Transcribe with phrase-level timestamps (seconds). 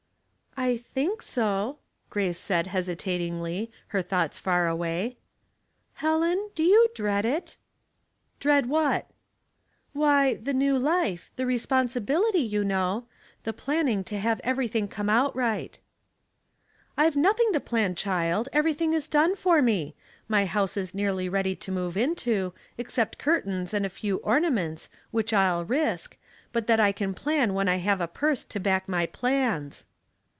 [0.57, 1.77] "I think so,'*
[2.11, 5.17] Grace said hesitatingly, her Uioughts far away."
[6.03, 7.55] Helen, do you dread it?
[7.85, 13.05] *''* Dread what?" Sentiment and Dust, 17t» "Why, the new life, the responsibility, you know;
[13.43, 15.79] the planning to have everything come out right."
[16.97, 19.95] "I've nothing to plan, child, everything is done for me.
[20.27, 25.31] My house is nearly ready to move into, except curtains and a few ornaments, which
[25.33, 26.17] I'll risk,
[26.51, 29.87] but that I can plan when I have a purse to back my plans."